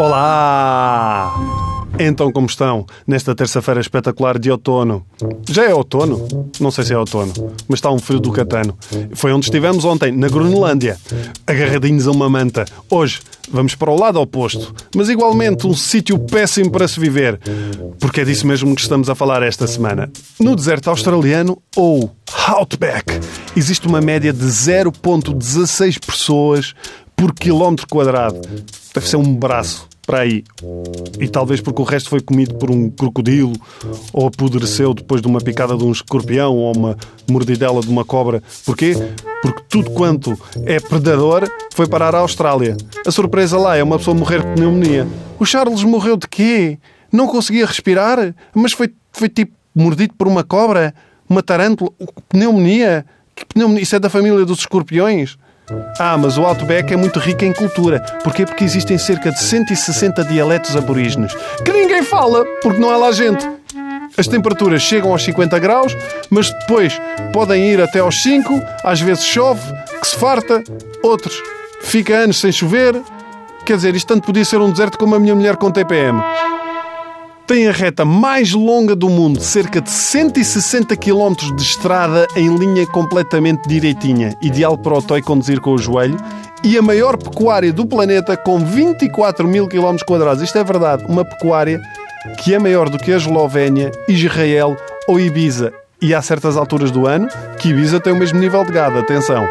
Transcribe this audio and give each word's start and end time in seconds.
Olá! 0.00 1.32
Então, 1.98 2.30
como 2.32 2.46
estão 2.46 2.84
nesta 3.06 3.34
terça-feira 3.34 3.80
espetacular 3.80 4.38
de 4.38 4.50
outono? 4.50 5.06
Já 5.48 5.64
é 5.64 5.72
outono? 5.72 6.26
Não 6.60 6.70
sei 6.70 6.84
se 6.84 6.92
é 6.92 6.98
outono, 6.98 7.32
mas 7.68 7.78
está 7.78 7.90
um 7.90 7.98
frio 7.98 8.20
do 8.20 8.32
catano. 8.32 8.76
Foi 9.14 9.32
onde 9.32 9.46
estivemos 9.46 9.84
ontem, 9.84 10.12
na 10.12 10.28
Groenlândia, 10.28 10.98
agarradinhos 11.46 12.06
a 12.08 12.10
uma 12.10 12.28
manta. 12.28 12.64
Hoje 12.90 13.20
vamos 13.48 13.74
para 13.74 13.90
o 13.90 13.98
lado 13.98 14.20
oposto, 14.20 14.74
mas 14.94 15.08
igualmente 15.08 15.66
um 15.66 15.74
sítio 15.74 16.18
péssimo 16.18 16.70
para 16.70 16.88
se 16.88 16.98
viver, 16.98 17.40
porque 18.00 18.22
é 18.22 18.24
disso 18.24 18.46
mesmo 18.46 18.74
que 18.74 18.82
estamos 18.82 19.08
a 19.08 19.14
falar 19.14 19.42
esta 19.42 19.66
semana. 19.66 20.10
No 20.40 20.56
deserto 20.56 20.90
australiano 20.90 21.62
ou 21.76 22.12
Outback, 22.48 23.18
existe 23.56 23.86
uma 23.88 24.00
média 24.00 24.32
de 24.32 24.44
0,16 24.44 25.98
pessoas 26.04 26.74
por 27.16 27.32
quilómetro 27.34 27.88
quadrado. 27.88 28.40
Deve 28.94 29.08
ser 29.08 29.16
um 29.16 29.34
braço 29.34 29.88
para 30.06 30.20
aí. 30.20 30.44
E 31.18 31.26
talvez 31.28 31.60
porque 31.60 31.82
o 31.82 31.84
resto 31.84 32.08
foi 32.08 32.20
comido 32.20 32.54
por 32.54 32.70
um 32.70 32.88
crocodilo, 32.88 33.54
ou 34.12 34.28
apodreceu 34.28 34.94
depois 34.94 35.20
de 35.20 35.26
uma 35.26 35.40
picada 35.40 35.76
de 35.76 35.82
um 35.82 35.90
escorpião, 35.90 36.54
ou 36.54 36.76
uma 36.76 36.96
mordidela 37.28 37.80
de 37.80 37.88
uma 37.88 38.04
cobra. 38.04 38.42
Porquê? 38.64 38.94
Porque 39.42 39.62
tudo 39.68 39.90
quanto 39.90 40.38
é 40.64 40.78
predador 40.78 41.48
foi 41.74 41.88
parar 41.88 42.14
à 42.14 42.18
Austrália. 42.18 42.76
A 43.04 43.10
surpresa 43.10 43.58
lá 43.58 43.76
é 43.76 43.82
uma 43.82 43.98
pessoa 43.98 44.16
morrer 44.16 44.44
de 44.44 44.54
pneumonia. 44.54 45.08
O 45.38 45.44
Charles 45.44 45.82
morreu 45.82 46.16
de 46.16 46.28
quê? 46.28 46.78
Não 47.10 47.26
conseguia 47.26 47.66
respirar? 47.66 48.34
Mas 48.54 48.72
foi, 48.72 48.92
foi 49.12 49.28
tipo 49.28 49.52
mordido 49.74 50.14
por 50.14 50.28
uma 50.28 50.44
cobra? 50.44 50.94
Uma 51.28 51.42
tarântula? 51.42 51.90
Pneumonia? 52.28 53.04
Que 53.34 53.44
pneumonia? 53.44 53.82
Isso 53.82 53.96
é 53.96 53.98
da 53.98 54.08
família 54.08 54.44
dos 54.44 54.60
escorpiões? 54.60 55.36
Ah, 55.98 56.16
mas 56.16 56.38
o 56.38 56.44
Outback 56.44 56.92
é 56.92 56.96
muito 56.96 57.18
rico 57.18 57.44
em 57.44 57.52
cultura. 57.52 58.00
Porquê? 58.22 58.44
Porque 58.44 58.64
existem 58.64 58.96
cerca 58.98 59.30
de 59.30 59.40
160 59.40 60.24
dialetos 60.24 60.76
aborígenes 60.76 61.34
que 61.64 61.72
ninguém 61.72 62.02
fala, 62.02 62.44
porque 62.62 62.78
não 62.78 62.90
há 62.90 62.96
lá 62.96 63.12
gente. 63.12 63.48
As 64.16 64.26
temperaturas 64.26 64.82
chegam 64.82 65.10
aos 65.10 65.24
50 65.24 65.58
graus, 65.58 65.96
mas 66.30 66.50
depois 66.50 67.00
podem 67.32 67.64
ir 67.64 67.80
até 67.80 67.98
aos 67.98 68.22
5, 68.22 68.62
às 68.82 69.00
vezes 69.00 69.24
chove, 69.24 69.60
que 70.00 70.06
se 70.06 70.16
farta, 70.16 70.62
outros 71.02 71.42
fica 71.82 72.14
anos 72.14 72.40
sem 72.40 72.52
chover. 72.52 73.00
Quer 73.64 73.76
dizer, 73.76 73.94
isto 73.94 74.06
tanto 74.06 74.24
podia 74.24 74.44
ser 74.44 74.60
um 74.60 74.70
deserto 74.70 74.96
como 74.96 75.14
a 75.14 75.18
minha 75.18 75.34
mulher 75.34 75.56
com 75.56 75.70
TPM 75.70 76.22
tem 77.46 77.68
a 77.68 77.72
reta 77.72 78.04
mais 78.04 78.52
longa 78.52 78.96
do 78.96 79.08
mundo, 79.08 79.40
cerca 79.40 79.80
de 79.80 79.90
160 79.90 80.96
km 80.96 81.54
de 81.54 81.62
estrada 81.62 82.26
em 82.36 82.54
linha 82.56 82.84
completamente 82.88 83.68
direitinha, 83.68 84.36
ideal 84.42 84.76
para 84.76 84.98
o 84.98 85.02
toy 85.02 85.22
conduzir 85.22 85.60
com 85.60 85.72
o 85.72 85.78
joelho, 85.78 86.18
e 86.64 86.76
a 86.76 86.82
maior 86.82 87.16
pecuária 87.16 87.72
do 87.72 87.86
planeta 87.86 88.36
com 88.36 88.58
24 88.58 89.46
mil 89.46 89.68
km 89.68 89.96
quadrados. 90.04 90.42
Isto 90.42 90.58
é 90.58 90.64
verdade, 90.64 91.04
uma 91.08 91.24
pecuária 91.24 91.80
que 92.42 92.52
é 92.52 92.58
maior 92.58 92.88
do 92.88 92.98
que 92.98 93.12
a 93.12 93.16
Eslovénia, 93.16 93.92
Israel 94.08 94.76
ou 95.06 95.20
Ibiza. 95.20 95.72
E 96.02 96.12
há 96.14 96.20
certas 96.20 96.56
alturas 96.56 96.90
do 96.90 97.06
ano 97.06 97.28
que 97.58 97.68
Ibiza 97.68 98.00
tem 98.00 98.12
o 98.12 98.16
mesmo 98.16 98.40
nível 98.40 98.64
de 98.64 98.72
gado, 98.72 98.98
atenção. 98.98 99.46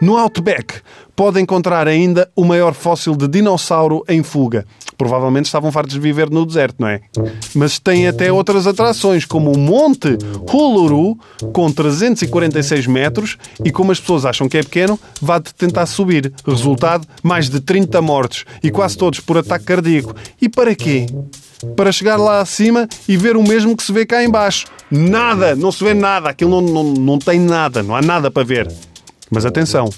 No 0.00 0.16
Outback 0.16 0.80
pode 1.14 1.38
encontrar 1.38 1.86
ainda 1.86 2.30
o 2.34 2.44
maior 2.44 2.72
fóssil 2.72 3.14
de 3.14 3.28
dinossauro 3.28 4.02
em 4.08 4.22
fuga. 4.22 4.66
Provavelmente 4.96 5.46
estavam 5.46 5.70
fartos 5.70 5.94
de 5.94 6.00
viver 6.00 6.30
no 6.30 6.46
deserto, 6.46 6.76
não 6.78 6.88
é? 6.88 7.00
Mas 7.54 7.78
tem 7.78 8.08
até 8.08 8.32
outras 8.32 8.66
atrações, 8.66 9.26
como 9.26 9.52
o 9.52 9.58
Monte 9.58 10.16
Huluru, 10.50 11.18
com 11.52 11.70
346 11.70 12.86
metros, 12.86 13.36
e 13.64 13.70
como 13.70 13.92
as 13.92 14.00
pessoas 14.00 14.24
acham 14.24 14.48
que 14.48 14.56
é 14.56 14.62
pequeno, 14.62 14.98
vá 15.20 15.40
tentar 15.40 15.84
subir. 15.86 16.32
Resultado, 16.46 17.06
mais 17.22 17.50
de 17.50 17.60
30 17.60 18.00
mortos, 18.00 18.44
e 18.62 18.70
quase 18.70 18.96
todos 18.96 19.20
por 19.20 19.36
ataque 19.36 19.66
cardíaco. 19.66 20.14
E 20.40 20.48
para 20.48 20.74
quê? 20.74 21.06
para 21.76 21.92
chegar 21.92 22.16
lá 22.16 22.40
acima 22.40 22.88
e 23.06 23.16
ver 23.16 23.36
o 23.36 23.42
mesmo 23.42 23.76
que 23.76 23.82
se 23.82 23.92
vê 23.92 24.06
cá 24.06 24.24
embaixo. 24.24 24.66
Nada! 24.90 25.54
Não 25.54 25.70
se 25.70 25.84
vê 25.84 25.92
nada. 25.92 26.30
Aquilo 26.30 26.60
não, 26.60 26.82
não, 26.82 26.94
não 26.94 27.18
tem 27.18 27.38
nada. 27.38 27.82
Não 27.82 27.94
há 27.94 28.00
nada 28.00 28.30
para 28.30 28.42
ver. 28.42 28.66
Mas 29.30 29.46
atenção, 29.46 29.88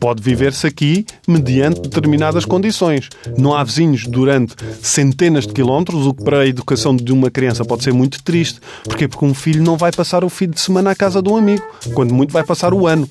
pode 0.00 0.20
viver-se 0.22 0.66
aqui 0.66 1.06
mediante 1.26 1.80
determinadas 1.80 2.44
condições. 2.44 3.08
Não 3.38 3.54
há 3.54 3.62
vizinhos 3.62 4.06
durante 4.06 4.54
centenas 4.82 5.46
de 5.46 5.52
quilómetros, 5.52 6.06
o 6.06 6.12
que 6.12 6.24
para 6.24 6.40
a 6.40 6.46
educação 6.46 6.96
de 6.96 7.12
uma 7.12 7.30
criança 7.30 7.64
pode 7.64 7.84
ser 7.84 7.92
muito 7.92 8.22
triste. 8.22 8.60
Porquê? 8.84 9.06
Porque 9.06 9.24
um 9.24 9.34
filho 9.34 9.62
não 9.62 9.76
vai 9.76 9.92
passar 9.92 10.24
o 10.24 10.28
fim 10.28 10.48
de 10.48 10.60
semana 10.60 10.90
à 10.90 10.94
casa 10.94 11.22
de 11.22 11.28
um 11.28 11.36
amigo. 11.36 11.64
Quando 11.94 12.12
muito 12.12 12.32
vai 12.32 12.42
passar 12.42 12.74
o 12.74 12.86
ano. 12.86 13.08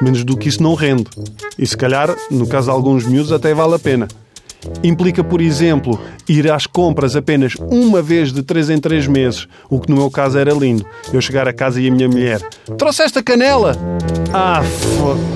Menos 0.00 0.22
do 0.22 0.36
que 0.36 0.48
isso 0.48 0.62
não 0.62 0.74
rende. 0.74 1.06
E 1.58 1.66
se 1.66 1.76
calhar, 1.76 2.14
no 2.30 2.46
caso 2.46 2.66
de 2.66 2.70
alguns 2.70 3.04
miúdos, 3.04 3.32
até 3.32 3.52
vale 3.52 3.74
a 3.74 3.78
pena. 3.78 4.06
Implica, 4.82 5.22
por 5.22 5.40
exemplo, 5.40 6.00
ir 6.28 6.50
às 6.50 6.66
compras 6.66 7.14
apenas 7.14 7.54
uma 7.70 8.02
vez 8.02 8.32
de 8.32 8.42
3 8.42 8.70
em 8.70 8.78
3 8.78 9.06
meses, 9.06 9.46
o 9.70 9.80
que 9.80 9.90
no 9.90 9.96
meu 9.96 10.10
caso 10.10 10.38
era 10.38 10.52
lindo. 10.52 10.84
Eu 11.12 11.20
chegar 11.20 11.46
a 11.48 11.52
casa 11.52 11.80
e 11.80 11.88
a 11.88 11.90
minha 11.90 12.08
mulher: 12.08 12.40
Trouxeste 12.76 13.18
a 13.18 13.22
canela? 13.22 13.76
Ah, 14.32 14.62
foda 14.62 15.35